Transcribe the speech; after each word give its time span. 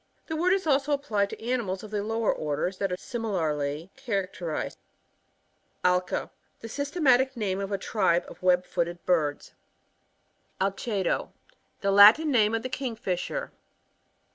The 0.25 0.35
word 0.35 0.51
is 0.53 0.65
also 0.65 0.93
applied 0.93 1.29
to 1.29 1.39
animals 1.47 1.83
ofthe 1.83 2.03
lower 2.03 2.33
orders 2.33 2.79
that; 2.79 2.91
are 2.91 2.97
similarly 2.97 3.91
characterised. 3.95 4.79
Alga.— 5.85 6.31
The 6.59 6.69
systematic 6.69 7.37
name 7.37 7.59
of 7.59 7.71
a' 7.71 7.77
tribe 7.91 8.25
of 8.27 8.41
web 8.41 8.65
footed 8.65 9.05
birds. 9.05 9.53
\ 10.07 10.59
10 10.59 10.69
Alcedo,— 10.71 11.33
Latin 11.83 12.31
name 12.31 12.55
of 12.55 12.63
the 12.63 12.67
King, 12.69 12.95
fisher. 12.95 13.51